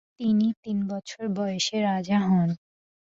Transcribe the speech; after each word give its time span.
তিনি 0.19 0.47
তিন 0.63 0.77
বছর 0.87 1.23
বয়সে 1.37 1.77
রাজা 1.81 2.17
হন। 2.27 2.49